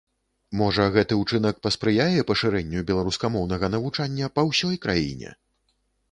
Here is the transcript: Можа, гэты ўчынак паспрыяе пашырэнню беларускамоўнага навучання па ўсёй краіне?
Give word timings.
Можа, 0.59 0.85
гэты 0.93 1.17
ўчынак 1.17 1.59
паспрыяе 1.65 2.23
пашырэнню 2.31 2.81
беларускамоўнага 2.89 3.69
навучання 3.75 4.31
па 4.39 4.47
ўсёй 4.49 4.75
краіне? 4.87 5.35